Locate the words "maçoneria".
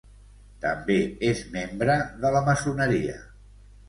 2.47-3.19